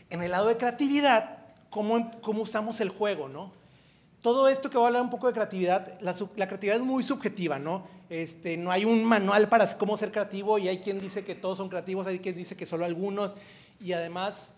En 0.10 0.22
el 0.22 0.32
lado 0.32 0.50
de 0.50 0.58
creatividad, 0.58 1.38
¿cómo, 1.70 2.12
cómo 2.20 2.42
usamos 2.42 2.82
el 2.82 2.90
juego, 2.90 3.30
¿no? 3.30 3.63
Todo 4.24 4.48
esto 4.48 4.70
que 4.70 4.78
voy 4.78 4.86
a 4.86 4.88
hablar 4.88 5.02
un 5.02 5.10
poco 5.10 5.28
de 5.28 5.34
creatividad, 5.34 6.00
la, 6.00 6.14
creatividad 6.48 6.78
es 6.78 6.82
muy 6.82 7.04
subjetiva, 7.04 7.60
¿no? 7.60 7.86
Este, 8.10 8.56
no 8.56 8.72
hay 8.72 8.86
un 8.86 9.04
manual 9.04 9.50
para 9.50 9.68
cómo 9.78 9.98
ser 9.98 10.14
creativo 10.14 10.58
y 10.58 10.70
hay 10.70 10.80
quien 10.80 10.98
dice 11.02 11.26
que 11.26 11.36
todos 11.36 11.58
son 11.58 11.68
creativos, 11.68 12.08
hay 12.08 12.20
quien 12.20 12.34
dice 12.34 12.56
que 12.56 12.66
solo 12.66 12.86
algunos 12.86 13.36
y 13.82 13.92
además 13.92 14.54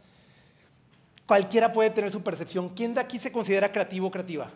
cualquiera 1.25 1.73
puede 1.73 1.89
tener 1.89 2.11
su 2.11 2.21
percepción. 2.21 2.69
¿Quién 2.69 2.93
de 2.93 3.01
aquí 3.01 3.17
se 3.17 3.31
considera 3.31 3.71
creativo 3.71 4.07
o 4.07 4.11
creativa? 4.11 4.51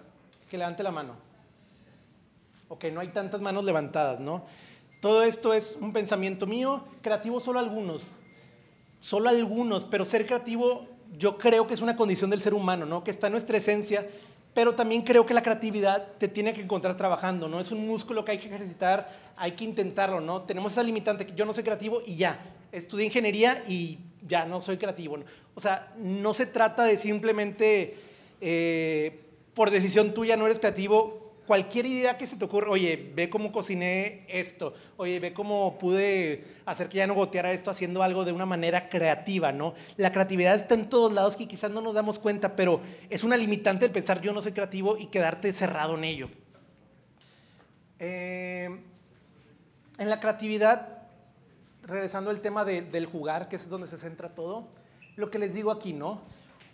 Que 0.47 0.59
levante 0.59 0.83
la 0.83 0.91
mano. 0.91 1.15
Ok, 2.67 2.85
no 2.93 2.99
hay 2.99 3.07
tantas 3.07 3.41
manos 3.41 3.65
levantadas, 3.65 4.19
¿no? 4.19 4.45
Todo 5.01 5.23
esto 5.23 5.55
es 5.55 5.75
un 5.81 5.91
pensamiento 5.91 6.45
mío, 6.45 6.83
creativo 7.01 7.39
solo 7.39 7.57
algunos, 7.57 8.19
solo 8.99 9.29
algunos, 9.29 9.85
pero 9.85 10.05
ser 10.05 10.27
creativo 10.27 10.87
yo 11.17 11.39
creo 11.39 11.65
que 11.65 11.73
es 11.73 11.81
una 11.81 11.95
condición 11.95 12.29
del 12.29 12.41
ser 12.41 12.53
humano, 12.53 12.85
¿no? 12.85 13.03
Que 13.03 13.09
está 13.09 13.25
en 13.25 13.33
nuestra 13.33 13.57
esencia 13.57 14.07
pero 14.59 14.75
también 14.75 15.03
creo 15.03 15.25
que 15.25 15.33
la 15.33 15.41
creatividad 15.41 16.05
te 16.17 16.27
tiene 16.27 16.51
que 16.51 16.59
encontrar 16.59 16.97
trabajando, 16.97 17.47
¿no? 17.47 17.61
Es 17.61 17.71
un 17.71 17.87
músculo 17.87 18.25
que 18.25 18.31
hay 18.31 18.39
que 18.39 18.47
ejercitar, 18.47 19.09
hay 19.37 19.53
que 19.53 19.63
intentarlo, 19.63 20.19
¿no? 20.19 20.41
Tenemos 20.41 20.73
esa 20.73 20.83
limitante 20.83 21.25
yo 21.33 21.45
no 21.45 21.53
soy 21.53 21.63
creativo 21.63 22.01
y 22.05 22.17
ya, 22.17 22.37
estudié 22.73 23.05
ingeniería 23.05 23.63
y 23.69 23.99
ya 24.27 24.43
no 24.43 24.59
soy 24.59 24.75
creativo. 24.75 25.17
O 25.55 25.61
sea, 25.61 25.93
no 25.97 26.33
se 26.33 26.45
trata 26.45 26.83
de 26.83 26.97
simplemente 26.97 27.95
eh, 28.41 29.21
por 29.53 29.71
decisión 29.71 30.13
tuya 30.13 30.35
no 30.35 30.45
eres 30.45 30.59
creativo, 30.59 31.18
cualquier 31.49 31.87
idea 31.87 32.15
que 32.15 32.27
se 32.27 32.35
te 32.35 32.45
ocurra, 32.45 32.69
oye, 32.69 33.11
ve 33.15 33.27
cómo 33.27 33.51
cociné 33.51 34.23
esto, 34.27 34.75
oye, 34.97 35.19
ve 35.19 35.33
cómo 35.33 35.79
pude 35.79 36.45
hacer 36.63 36.89
que 36.89 36.99
ya 36.99 37.07
no 37.07 37.15
goteara 37.15 37.51
esto 37.51 37.71
haciendo 37.71 38.03
algo 38.03 38.23
de 38.23 38.31
una 38.31 38.45
manera 38.45 38.87
creativa, 38.87 39.51
¿no? 39.51 39.73
La 39.97 40.11
creatividad 40.11 40.53
está 40.53 40.75
en 40.75 40.89
todos 40.89 41.11
lados 41.11 41.35
que 41.35 41.47
quizás 41.47 41.71
no 41.71 41.81
nos 41.81 41.95
damos 41.95 42.19
cuenta, 42.19 42.55
pero 42.55 42.81
es 43.09 43.23
una 43.23 43.35
limitante 43.35 43.85
el 43.85 43.91
pensar 43.91 44.21
yo 44.21 44.31
no 44.31 44.43
soy 44.43 44.51
creativo 44.51 44.95
y 44.99 45.07
quedarte 45.07 45.51
cerrado 45.51 45.95
en 45.97 46.03
ello. 46.03 46.29
Eh, 47.97 48.69
en 49.97 50.07
la 50.07 50.19
creatividad, 50.19 50.99
regresando 51.81 52.29
al 52.29 52.41
tema 52.41 52.63
del 52.63 53.07
jugar, 53.07 53.49
que 53.49 53.55
es 53.55 53.67
donde 53.69 53.87
se 53.87 53.97
centra 53.97 54.35
todo, 54.35 54.67
lo 55.15 55.31
que 55.31 55.39
les 55.39 55.55
digo 55.55 55.71
aquí, 55.71 55.93
¿no? 55.93 56.21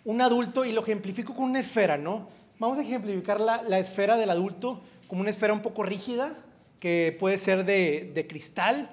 Un 0.04 0.20
adulto, 0.20 0.66
y 0.66 0.72
lo 0.72 0.82
ejemplifico 0.82 1.34
con 1.34 1.46
una 1.46 1.60
esfera, 1.60 1.96
¿no? 1.96 2.28
Vamos 2.58 2.78
a 2.78 2.82
ejemplificar 2.82 3.38
la, 3.38 3.78
esfera 3.78 4.16
del 4.16 4.30
adulto 4.30 4.80
como 5.08 5.20
una 5.20 5.28
esfera 5.30 5.52
un 5.52 5.60
poco 5.60 5.82
rígida, 5.82 6.34
que 6.80 7.14
puede 7.20 7.36
ser 7.36 7.66
de, 7.66 8.26
cristal. 8.28 8.88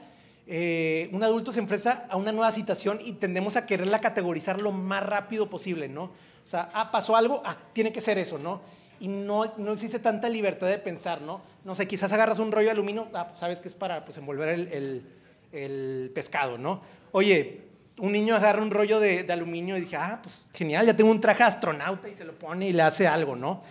Eh, 0.48 1.10
un 1.14 1.24
adulto 1.24 1.54
se 1.54 1.60
enfrenta 1.60 2.06
a 2.10 2.18
una 2.18 2.34
nueva 2.34 2.52
situación 2.52 3.00
y 3.02 3.14
tendemos 3.14 3.56
a 3.56 3.66
quererla 3.66 4.00
categorizar 4.00 4.62
lo 4.62 4.74
más 4.74 5.06
rápido 5.06 5.50
posible, 5.50 5.88
¿no? 5.88 6.04
O 6.04 6.48
sea, 6.48 6.68
ah, 6.74 6.92
pasó 6.92 7.16
algo, 7.16 7.42
ah, 7.46 7.58
tiene 7.72 7.94
que 7.94 8.02
ser 8.02 8.18
eso, 8.18 8.38
¿no? 8.38 8.60
Y 9.00 9.08
no, 9.08 9.54
no 9.58 9.72
existe 9.72 10.00
tanta 10.00 10.28
libertad 10.28 10.68
de 10.68 10.78
pensar, 10.78 11.22
¿no? 11.22 11.42
No 11.64 11.74
sé, 11.74 11.88
quizás 11.88 12.12
agarras 12.12 12.40
un 12.40 12.52
rollo 12.52 12.66
de 12.66 12.72
aluminio, 12.72 13.08
ah, 13.14 13.28
pues 13.28 13.40
sabes 13.40 13.62
que 13.62 13.70
es 13.70 13.76
para 13.76 14.04
pues, 14.04 14.18
envolver 14.18 14.50
el, 14.50 15.06
el 15.54 16.12
pescado, 16.14 16.58
¿no? 16.58 16.82
Oye, 17.14 17.62
un 17.98 18.12
niño 18.12 18.36
agarra 18.36 18.62
un 18.62 18.72
rollo 18.72 19.00
de, 19.00 19.26
aluminio 19.30 19.78
y 19.78 19.82
dije, 19.82 19.96
ah, 19.96 20.20
pues 20.22 20.46
genial, 20.54 20.86
ya 20.86 20.96
tengo 20.96 21.12
un 21.12 21.22
traje 21.22 21.44
astronauta 21.44 22.10
y 22.10 22.16
se 22.16 22.26
lo 22.26 22.34
pone 22.34 22.68
y 22.68 22.74
le 22.74 22.82
hace 22.82 23.08
algo, 23.08 23.36
¿no? 23.36 23.62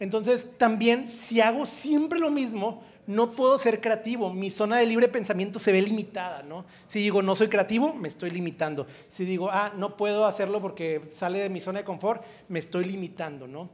Entonces, 0.00 0.56
también, 0.56 1.08
si 1.08 1.40
hago 1.40 1.66
siempre 1.66 2.20
lo 2.20 2.30
mismo, 2.30 2.82
no 3.06 3.30
puedo 3.30 3.58
ser 3.58 3.80
creativo. 3.80 4.32
Mi 4.32 4.50
zona 4.50 4.76
de 4.76 4.86
libre 4.86 5.08
pensamiento 5.08 5.58
se 5.58 5.72
ve 5.72 5.82
limitada, 5.82 6.42
¿no? 6.42 6.64
Si 6.86 7.00
digo, 7.00 7.20
no 7.22 7.34
soy 7.34 7.48
creativo, 7.48 7.92
me 7.94 8.08
estoy 8.08 8.30
limitando. 8.30 8.86
Si 9.08 9.24
digo, 9.24 9.50
ah, 9.50 9.72
no 9.76 9.96
puedo 9.96 10.26
hacerlo 10.26 10.60
porque 10.60 11.02
sale 11.10 11.40
de 11.40 11.48
mi 11.48 11.60
zona 11.60 11.80
de 11.80 11.84
confort, 11.84 12.22
me 12.48 12.58
estoy 12.58 12.84
limitando, 12.84 13.48
¿no? 13.48 13.70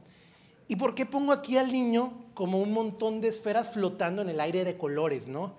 ¿Y 0.67 0.77
por 0.77 0.95
qué 0.95 1.05
pongo 1.05 1.31
aquí 1.31 1.57
al 1.57 1.71
niño 1.71 2.13
como 2.33 2.59
un 2.59 2.73
montón 2.73 3.21
de 3.21 3.27
esferas 3.27 3.69
flotando 3.69 4.21
en 4.21 4.29
el 4.29 4.39
aire 4.39 4.63
de 4.63 4.77
colores, 4.77 5.27
¿no? 5.27 5.53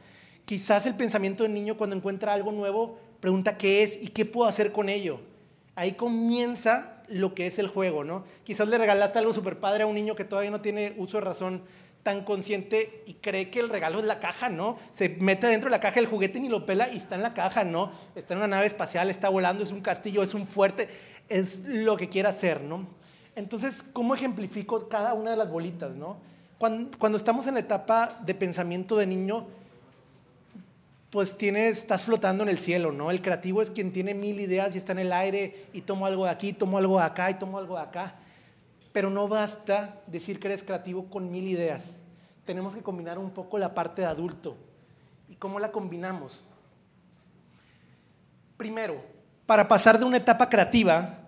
Quizás 0.46 0.86
el 0.86 0.94
pensamiento 0.94 1.44
del 1.44 1.54
niño 1.54 1.76
cuando 1.76 1.94
encuentra 1.96 2.32
algo 2.32 2.52
nuevo 2.52 2.98
pregunta 3.20 3.56
qué 3.56 3.82
es 3.82 4.02
y 4.02 4.08
qué 4.08 4.24
puedo 4.24 4.48
hacer 4.48 4.72
con 4.72 4.88
ello. 4.88 5.20
Ahí 5.74 5.92
comienza 5.92 7.02
lo 7.08 7.34
que 7.34 7.46
es 7.46 7.58
el 7.58 7.68
juego, 7.68 8.04
¿no? 8.04 8.24
Quizás 8.44 8.68
le 8.68 8.78
regalaste 8.78 9.18
algo 9.18 9.32
súper 9.32 9.58
padre 9.58 9.84
a 9.84 9.86
un 9.86 9.94
niño 9.94 10.16
que 10.16 10.24
todavía 10.24 10.50
no 10.50 10.60
tiene 10.60 10.94
uso 10.96 11.18
de 11.18 11.24
razón 11.24 11.62
tan 12.02 12.22
consciente 12.22 13.02
y 13.06 13.14
cree 13.14 13.50
que 13.50 13.58
el 13.58 13.68
regalo 13.68 13.98
es 13.98 14.04
la 14.04 14.20
caja, 14.20 14.48
¿no? 14.48 14.78
Se 14.92 15.08
mete 15.08 15.48
dentro 15.48 15.68
de 15.68 15.72
la 15.72 15.80
caja 15.80 15.98
el 15.98 16.06
juguete 16.06 16.38
ni 16.38 16.48
lo 16.48 16.64
pela 16.64 16.88
y 16.88 16.98
está 16.98 17.16
en 17.16 17.22
la 17.22 17.34
caja, 17.34 17.64
¿no? 17.64 17.90
Está 18.14 18.34
en 18.34 18.38
una 18.38 18.46
nave 18.46 18.66
espacial, 18.66 19.10
está 19.10 19.28
volando, 19.28 19.64
es 19.64 19.72
un 19.72 19.80
castillo, 19.80 20.22
es 20.22 20.32
un 20.32 20.46
fuerte, 20.46 20.88
es 21.28 21.64
lo 21.64 21.96
que 21.96 22.08
quiera 22.08 22.28
hacer, 22.28 22.60
¿no? 22.60 22.86
Entonces, 23.34 23.82
¿cómo 23.82 24.14
ejemplifico 24.14 24.88
cada 24.88 25.14
una 25.14 25.32
de 25.32 25.36
las 25.36 25.50
bolitas, 25.50 25.96
¿no? 25.96 26.18
Cuando, 26.58 26.96
cuando 26.96 27.18
estamos 27.18 27.48
en 27.48 27.54
la 27.54 27.60
etapa 27.60 28.20
de 28.24 28.34
pensamiento 28.34 28.96
de 28.96 29.06
niño, 29.06 29.48
pues 31.10 31.38
tienes, 31.38 31.78
estás 31.78 32.02
flotando 32.02 32.42
en 32.42 32.48
el 32.48 32.58
cielo, 32.58 32.92
¿no? 32.92 33.10
El 33.10 33.22
creativo 33.22 33.62
es 33.62 33.70
quien 33.70 33.92
tiene 33.92 34.12
mil 34.14 34.40
ideas 34.40 34.74
y 34.74 34.78
está 34.78 34.92
en 34.92 34.98
el 35.00 35.12
aire 35.12 35.66
y 35.72 35.82
tomo 35.82 36.06
algo 36.06 36.24
de 36.24 36.30
aquí, 36.30 36.52
tomo 36.52 36.78
algo 36.78 36.98
de 36.98 37.04
acá 37.04 37.30
y 37.30 37.34
tomo 37.34 37.58
algo 37.58 37.76
de 37.76 37.82
acá. 37.82 38.16
Pero 38.92 39.10
no 39.10 39.28
basta 39.28 40.00
decir 40.06 40.40
que 40.40 40.48
eres 40.48 40.62
creativo 40.62 41.06
con 41.08 41.30
mil 41.30 41.46
ideas. 41.46 41.84
Tenemos 42.44 42.74
que 42.74 42.82
combinar 42.82 43.18
un 43.18 43.30
poco 43.30 43.58
la 43.58 43.74
parte 43.74 44.02
de 44.02 44.08
adulto. 44.08 44.56
¿Y 45.28 45.34
cómo 45.36 45.58
la 45.58 45.70
combinamos? 45.70 46.42
Primero, 48.56 49.02
para 49.44 49.68
pasar 49.68 49.98
de 49.98 50.04
una 50.04 50.16
etapa 50.16 50.48
creativa, 50.48 51.18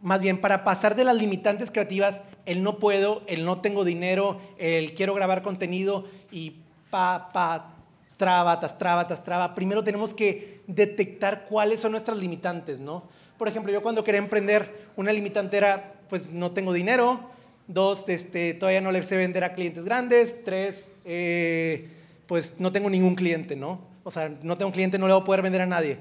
más 0.00 0.20
bien 0.20 0.40
para 0.40 0.64
pasar 0.64 0.94
de 0.94 1.04
las 1.04 1.16
limitantes 1.16 1.70
creativas, 1.70 2.22
el 2.46 2.62
no 2.62 2.78
puedo, 2.78 3.22
el 3.26 3.44
no 3.44 3.60
tengo 3.60 3.84
dinero, 3.84 4.40
el 4.58 4.94
quiero 4.94 5.14
grabar 5.14 5.42
contenido 5.42 6.06
y 6.30 6.56
pa, 6.90 7.30
pa, 7.32 7.74
traba, 8.16 8.58
tras 8.60 8.78
traba, 8.78 9.06
tras 9.06 9.24
traba. 9.24 9.54
Primero 9.54 9.82
tenemos 9.84 10.14
que 10.14 10.60
detectar 10.66 11.44
cuáles 11.44 11.80
son 11.80 11.92
nuestras 11.92 12.16
limitantes, 12.16 12.78
¿no? 12.80 13.04
Por 13.38 13.48
ejemplo, 13.48 13.72
yo 13.72 13.82
cuando 13.82 14.04
quería 14.04 14.18
emprender, 14.18 14.88
una 14.96 15.12
limitante 15.12 15.56
era, 15.56 15.94
pues 16.08 16.30
no 16.30 16.52
tengo 16.52 16.72
dinero. 16.72 17.30
Dos, 17.66 18.08
este, 18.08 18.54
todavía 18.54 18.80
no 18.80 18.92
le 18.92 19.02
sé 19.02 19.16
vender 19.16 19.44
a 19.44 19.54
clientes 19.54 19.84
grandes. 19.84 20.44
Tres, 20.44 20.84
eh, 21.04 21.88
pues 22.26 22.56
no 22.58 22.70
tengo 22.70 22.88
ningún 22.88 23.14
cliente, 23.14 23.56
¿no? 23.56 23.80
O 24.04 24.10
sea, 24.10 24.28
no 24.42 24.56
tengo 24.56 24.68
un 24.68 24.72
cliente, 24.72 24.98
no 24.98 25.06
le 25.06 25.14
voy 25.14 25.22
a 25.22 25.24
poder 25.24 25.42
vender 25.42 25.62
a 25.62 25.66
nadie. 25.66 25.98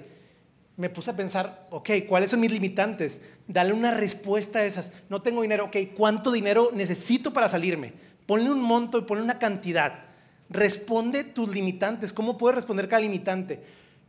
Me 0.77 0.89
puse 0.89 1.12
a 1.12 1.15
pensar, 1.15 1.68
ok, 1.70 1.89
¿cuáles 2.08 2.32
son 2.32 2.39
mis 2.39 2.51
limitantes? 2.51 3.22
Dale 3.48 3.74
una 3.74 3.91
respuesta 3.91 4.60
a 4.60 4.65
esas. 4.65 4.91
No 5.10 5.22
tengo 5.22 5.41
dinero, 5.41 5.65
ok, 5.65 5.77
¿cuánto 5.96 6.32
dinero 6.32 6.72
necesito 6.74 7.34
para 7.34 7.50
salirme? 7.50 7.94
Ponle 8.25 8.50
un 8.50 8.62
monto 8.62 8.98
y 9.00 9.01
ponle 9.01 9.24
una 9.24 9.39
cantidad 9.39 10.11
Responde 10.51 11.24
tus 11.24 11.50
limitantes. 11.50 12.12
¿Cómo 12.12 12.38
puedes 12.38 12.55
responder 12.55 12.89
cada 12.89 13.01
limitante? 13.01 13.62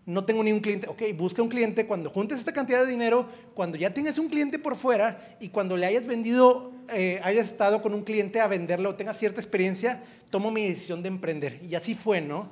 No 0.04 0.24
tengo 0.24 0.42
ni 0.42 0.50
un 0.50 0.58
cliente. 0.58 0.88
Ok, 0.88 1.02
busca 1.16 1.40
un 1.40 1.48
cliente. 1.48 1.86
Cuando 1.86 2.10
juntes 2.10 2.40
esta 2.40 2.52
cantidad 2.52 2.84
de 2.84 2.90
dinero, 2.90 3.28
cuando 3.54 3.78
ya 3.78 3.94
tengas 3.94 4.18
un 4.18 4.28
cliente 4.28 4.58
por 4.58 4.74
fuera 4.74 5.36
y 5.38 5.50
cuando 5.50 5.76
le 5.76 5.86
hayas 5.86 6.04
vendido, 6.04 6.72
eh, 6.92 7.20
hayas 7.22 7.46
estado 7.46 7.80
con 7.80 7.94
un 7.94 8.02
cliente 8.02 8.40
a 8.40 8.48
venderlo 8.48 8.90
o 8.90 8.94
tengas 8.96 9.18
cierta 9.18 9.40
experiencia, 9.40 10.02
tomo 10.30 10.50
mi 10.50 10.66
decisión 10.66 11.02
de 11.02 11.08
emprender. 11.08 11.60
Y 11.62 11.76
así 11.76 11.94
fue, 11.94 12.20
¿no? 12.20 12.48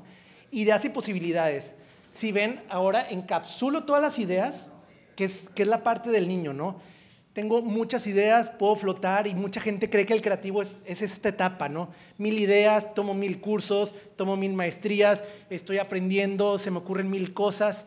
Ideas 0.52 0.84
y 0.84 0.90
posibilidades. 0.90 1.74
Si 2.12 2.30
ven, 2.30 2.60
ahora 2.68 3.08
encapsulo 3.10 3.82
todas 3.84 4.02
las 4.02 4.20
ideas, 4.20 4.66
que 5.16 5.24
es, 5.24 5.48
que 5.48 5.62
es 5.62 5.68
la 5.68 5.82
parte 5.82 6.10
del 6.10 6.28
niño, 6.28 6.52
¿no? 6.52 6.80
Tengo 7.32 7.62
muchas 7.62 8.06
ideas, 8.06 8.50
puedo 8.50 8.74
flotar 8.74 9.26
y 9.26 9.34
mucha 9.34 9.60
gente 9.60 9.88
cree 9.88 10.04
que 10.04 10.14
el 10.14 10.22
creativo 10.22 10.62
es, 10.62 10.80
esta 10.84 11.28
etapa, 11.28 11.68
¿no? 11.68 11.90
Mil 12.18 12.38
ideas, 12.38 12.92
tomo 12.92 13.14
mil 13.14 13.40
cursos, 13.40 13.94
tomo 14.16 14.36
mil 14.36 14.52
maestrías, 14.52 15.22
estoy 15.48 15.78
aprendiendo, 15.78 16.58
se 16.58 16.70
me 16.70 16.78
ocurren 16.78 17.08
mil 17.08 17.32
cosas, 17.32 17.84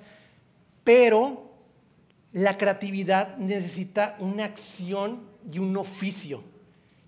pero 0.86 1.52
la 2.32 2.58
creatividad 2.58 3.38
necesita 3.38 4.16
una 4.20 4.46
acción 4.46 5.22
y 5.52 5.60
un 5.60 5.76
oficio. 5.76 6.44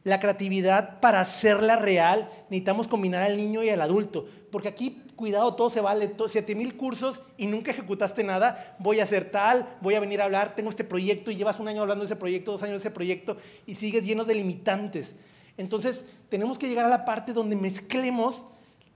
La 0.04 0.20
creatividad, 0.20 1.00
para 1.00 1.22
hacerla 1.22 1.78
real, 1.78 2.30
necesitamos 2.50 2.88
combinar 2.88 3.24
al 3.24 3.38
niño 3.38 3.64
y 3.64 3.70
al 3.70 3.82
adulto, 3.82 4.28
porque 4.52 4.68
aquí 4.68 5.02
cuidado, 5.16 5.56
todo 5.56 5.70
se 5.70 5.82
vale, 5.82 6.14
7 6.28 6.56
mil 6.56 6.76
cursos 6.76 7.22
y 7.38 7.48
nunca 7.48 7.72
ejecutaste 7.72 8.24
nada, 8.24 8.76
voy 8.80 9.00
a 9.00 9.04
hacer 9.04 9.32
tal, 9.32 9.68
voy 9.82 9.96
a 9.96 10.00
venir 10.00 10.22
a 10.22 10.26
hablar, 10.26 10.56
tengo 10.56 10.70
este 10.70 10.84
proyecto 10.84 11.32
y 11.32 11.36
llevas 11.36 11.60
un 11.60 11.68
año 11.68 11.82
hablando 11.82 12.04
de 12.04 12.08
ese 12.08 12.16
proyecto, 12.16 12.52
dos 12.52 12.64
años 12.64 12.82
de 12.82 12.88
ese 12.88 12.92
proyecto 12.92 13.38
y 13.66 13.76
sigues 13.76 14.06
llenos 14.06 14.28
de 14.28 14.36
limitantes. 14.36 15.16
Entonces, 15.58 16.06
tenemos 16.30 16.60
que 16.60 16.68
llegar 16.68 16.86
a 16.86 16.90
la 16.90 17.06
parte 17.06 17.34
donde 17.34 17.56
mezclemos 17.56 18.44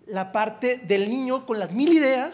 la 0.05 0.31
parte 0.31 0.77
del 0.77 1.09
niño 1.09 1.45
con 1.45 1.59
las 1.59 1.71
mil 1.71 1.93
ideas, 1.93 2.33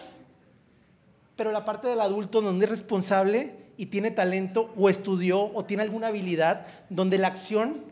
pero 1.35 1.51
la 1.51 1.65
parte 1.65 1.87
del 1.87 2.01
adulto 2.01 2.41
donde 2.41 2.65
es 2.65 2.71
responsable 2.71 3.53
y 3.77 3.87
tiene 3.87 4.11
talento 4.11 4.73
o 4.77 4.89
estudió 4.89 5.51
o 5.53 5.65
tiene 5.65 5.83
alguna 5.83 6.07
habilidad, 6.07 6.65
donde 6.89 7.17
la 7.17 7.27
acción, 7.27 7.83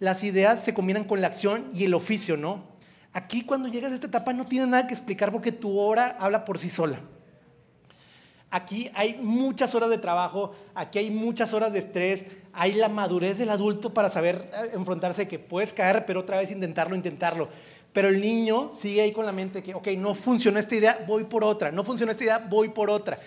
las 0.00 0.24
ideas 0.24 0.64
se 0.64 0.74
combinan 0.74 1.04
con 1.04 1.20
la 1.20 1.26
acción 1.26 1.66
y 1.74 1.84
el 1.84 1.94
oficio, 1.94 2.36
¿no? 2.36 2.62
Aquí 3.18 3.42
cuando 3.42 3.68
llegas 3.68 3.90
a 3.90 3.96
esta 3.96 4.06
etapa 4.06 4.32
no 4.32 4.46
tienes 4.46 4.68
nada 4.68 4.86
que 4.86 4.94
explicar 4.94 5.32
porque 5.32 5.50
tu 5.50 5.76
obra 5.76 6.16
habla 6.20 6.44
por 6.44 6.56
sí 6.56 6.68
sola. 6.68 7.00
Aquí 8.48 8.92
hay 8.94 9.18
muchas 9.20 9.74
horas 9.74 9.90
de 9.90 9.98
trabajo, 9.98 10.54
aquí 10.72 11.00
hay 11.00 11.10
muchas 11.10 11.52
horas 11.52 11.72
de 11.72 11.80
estrés, 11.80 12.26
hay 12.52 12.74
la 12.74 12.88
madurez 12.88 13.36
del 13.36 13.50
adulto 13.50 13.92
para 13.92 14.08
saber 14.08 14.48
eh, 14.54 14.70
enfrentarse 14.72 15.26
que 15.26 15.40
puedes 15.40 15.72
caer, 15.72 16.06
pero 16.06 16.20
otra 16.20 16.38
vez 16.38 16.52
intentarlo, 16.52 16.94
intentarlo. 16.94 17.48
Pero 17.92 18.06
el 18.06 18.20
niño 18.20 18.70
sigue 18.70 19.00
ahí 19.00 19.10
con 19.10 19.26
la 19.26 19.32
mente 19.32 19.64
que, 19.64 19.74
ok, 19.74 19.88
no 19.98 20.14
funcionó 20.14 20.60
esta 20.60 20.76
idea, 20.76 21.04
voy 21.08 21.24
por 21.24 21.42
otra, 21.42 21.72
no 21.72 21.82
funcionó 21.82 22.12
esta 22.12 22.22
idea, 22.22 22.38
voy 22.38 22.68
por 22.68 22.88
otra. 22.88 23.18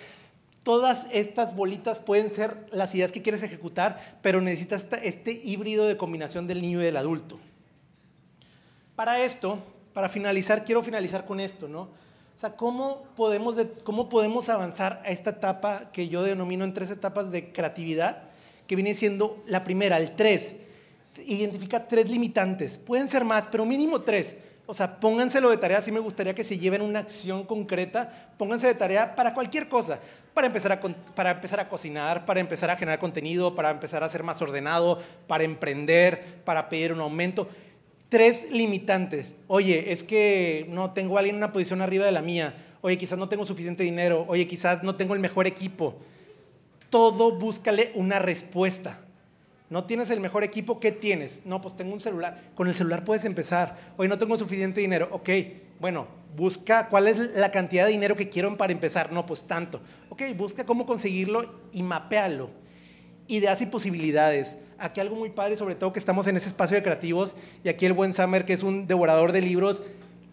Todas 0.63 1.05
estas 1.11 1.53
bolitas 1.53 1.99
pueden 1.99 2.33
ser 2.33 2.65
las 2.71 2.95
ideas 2.95 3.11
que 3.11 3.21
quieres 3.21 3.43
ejecutar, 3.43 4.19
pero 4.21 4.39
necesitas 4.39 4.87
este 5.03 5.33
híbrido 5.33 5.85
de 5.85 5.97
combinación 5.97 6.47
del 6.47 6.61
niño 6.61 6.79
y 6.81 6.85
del 6.85 6.95
adulto. 6.95 7.39
Para 8.95 9.19
esto, 9.19 9.59
para 9.93 10.09
finalizar, 10.09 10.63
quiero 10.63 10.81
finalizar 10.81 11.25
con 11.25 11.39
esto, 11.39 11.67
¿no? 11.67 11.81
O 11.81 12.39
sea, 12.41 12.55
¿cómo 12.55 13.03
podemos, 13.15 13.55
¿cómo 13.83 14.09
podemos 14.09 14.49
avanzar 14.49 15.01
a 15.05 15.11
esta 15.11 15.31
etapa 15.31 15.91
que 15.91 16.07
yo 16.07 16.23
denomino 16.23 16.63
en 16.63 16.73
tres 16.73 16.89
etapas 16.89 17.31
de 17.31 17.51
creatividad? 17.51 18.23
Que 18.67 18.75
viene 18.75 18.93
siendo 18.93 19.43
la 19.45 19.63
primera, 19.63 19.97
el 19.97 20.15
tres. 20.15 20.55
Identifica 21.25 21.87
tres 21.87 22.09
limitantes. 22.09 22.77
Pueden 22.77 23.09
ser 23.09 23.25
más, 23.25 23.47
pero 23.51 23.65
mínimo 23.65 24.01
tres. 24.01 24.37
O 24.65 24.73
sea, 24.73 24.99
pónganselo 24.99 25.49
de 25.49 25.57
tarea, 25.57 25.81
sí 25.81 25.91
me 25.91 25.99
gustaría 25.99 26.33
que 26.33 26.45
se 26.45 26.57
lleven 26.57 26.81
una 26.81 26.99
acción 26.99 27.43
concreta, 27.43 28.31
pónganse 28.37 28.67
de 28.67 28.75
tarea 28.75 29.15
para 29.15 29.33
cualquier 29.33 29.67
cosa, 29.67 29.99
para 30.33 30.47
empezar, 30.47 30.71
a, 30.71 30.79
para 31.13 31.31
empezar 31.31 31.59
a 31.59 31.67
cocinar, 31.67 32.25
para 32.25 32.39
empezar 32.39 32.69
a 32.69 32.77
generar 32.77 32.97
contenido, 32.97 33.53
para 33.53 33.69
empezar 33.69 34.03
a 34.03 34.07
ser 34.07 34.23
más 34.23 34.41
ordenado, 34.41 34.97
para 35.27 35.43
emprender, 35.43 36.41
para 36.45 36.69
pedir 36.69 36.93
un 36.93 37.01
aumento 37.01 37.49
tres 38.11 38.51
limitantes. 38.51 39.35
Oye, 39.47 39.93
es 39.93 40.03
que 40.03 40.65
no 40.69 40.91
tengo 40.91 41.15
a 41.15 41.21
alguien 41.21 41.35
en 41.35 41.39
una 41.39 41.53
posición 41.53 41.81
arriba 41.81 42.05
de 42.05 42.11
la 42.11 42.21
mía. 42.21 42.53
Oye, 42.81 42.97
quizás 42.97 43.17
no 43.17 43.29
tengo 43.29 43.45
suficiente 43.45 43.83
dinero. 43.83 44.25
Oye, 44.27 44.45
quizás 44.47 44.83
no 44.83 44.97
tengo 44.97 45.13
el 45.13 45.21
mejor 45.21 45.47
equipo. 45.47 45.95
Todo 46.89 47.39
búscale 47.39 47.93
una 47.95 48.19
respuesta. 48.19 48.99
No 49.69 49.85
tienes 49.85 50.09
el 50.09 50.19
mejor 50.19 50.43
equipo, 50.43 50.81
¿qué 50.81 50.91
tienes? 50.91 51.43
No, 51.45 51.61
pues 51.61 51.77
tengo 51.77 51.93
un 51.93 52.01
celular. 52.01 52.37
Con 52.53 52.67
el 52.67 52.75
celular 52.75 53.05
puedes 53.05 53.23
empezar. 53.23 53.77
Oye, 53.95 54.09
no 54.09 54.17
tengo 54.17 54.37
suficiente 54.37 54.81
dinero. 54.81 55.07
Ok, 55.11 55.29
bueno, 55.79 56.05
busca 56.35 56.89
cuál 56.89 57.07
es 57.07 57.17
la 57.17 57.49
cantidad 57.49 57.85
de 57.85 57.93
dinero 57.93 58.17
que 58.17 58.27
quiero 58.27 58.57
para 58.57 58.73
empezar. 58.73 59.13
No, 59.13 59.25
pues 59.25 59.45
tanto. 59.47 59.79
Ok, 60.09 60.23
busca 60.35 60.65
cómo 60.65 60.85
conseguirlo 60.85 61.61
y 61.71 61.81
mapealo. 61.81 62.49
Ideas 63.27 63.61
y 63.61 63.67
posibilidades 63.67 64.57
aquí 64.81 64.99
algo 64.99 65.15
muy 65.15 65.29
padre, 65.29 65.55
sobre 65.55 65.75
todo 65.75 65.93
que 65.93 65.99
estamos 65.99 66.27
en 66.27 66.35
ese 66.37 66.47
espacio 66.47 66.75
de 66.75 66.83
creativos 66.83 67.35
y 67.63 67.69
aquí 67.69 67.85
el 67.85 67.93
buen 67.93 68.13
Summer, 68.13 68.45
que 68.45 68.53
es 68.53 68.63
un 68.63 68.87
devorador 68.87 69.31
de 69.31 69.41
libros, 69.41 69.83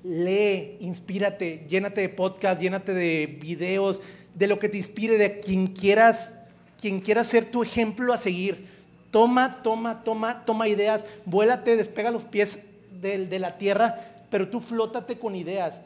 lee, 0.02 0.76
inspírate, 0.80 1.66
llénate 1.68 2.00
de 2.00 2.08
podcast, 2.08 2.60
llénate 2.60 2.94
de 2.94 3.38
videos, 3.40 4.00
de 4.34 4.46
lo 4.46 4.58
que 4.58 4.68
te 4.68 4.78
inspire, 4.78 5.18
de 5.18 5.40
quien 5.40 5.68
quieras, 5.68 6.32
quien 6.80 7.00
quiera 7.00 7.24
ser 7.24 7.44
tu 7.44 7.62
ejemplo 7.62 8.12
a 8.12 8.16
seguir. 8.16 8.66
Toma, 9.10 9.62
toma, 9.62 10.02
toma, 10.02 10.44
toma 10.44 10.68
ideas, 10.68 11.04
vuélate, 11.24 11.76
despega 11.76 12.10
los 12.10 12.24
pies 12.24 12.60
de, 13.00 13.26
de 13.26 13.38
la 13.38 13.58
tierra, 13.58 14.00
pero 14.30 14.48
tú 14.48 14.60
flótate 14.60 15.18
con 15.18 15.34
ideas. 15.34 15.80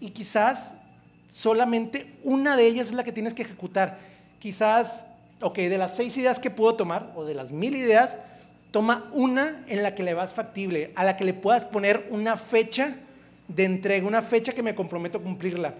Y 0.00 0.10
quizás 0.10 0.78
solamente 1.28 2.14
una 2.24 2.56
de 2.56 2.66
ellas 2.66 2.88
es 2.88 2.94
la 2.94 3.04
que 3.04 3.12
tienes 3.12 3.34
que 3.34 3.42
ejecutar. 3.42 3.98
Quizás 4.38 5.06
ok, 5.42 5.56
de 5.56 5.78
las 5.78 5.96
seis 5.96 6.16
ideas 6.16 6.38
que 6.38 6.50
puedo 6.50 6.74
tomar, 6.74 7.12
o 7.14 7.24
de 7.24 7.34
las 7.34 7.52
mil 7.52 7.76
ideas, 7.76 8.18
toma 8.70 9.08
una 9.12 9.64
en 9.68 9.82
la 9.82 9.94
que 9.94 10.02
le 10.02 10.14
vas 10.14 10.32
factible, 10.32 10.92
a 10.94 11.04
la 11.04 11.16
que 11.16 11.24
le 11.24 11.34
puedas 11.34 11.64
poner 11.64 12.06
una 12.10 12.36
fecha 12.36 12.96
de 13.48 13.64
entrega, 13.64 14.06
una 14.06 14.22
fecha 14.22 14.52
que 14.52 14.62
me 14.62 14.74
comprometo 14.74 15.18
a 15.18 15.22
cumplirla. 15.22 15.74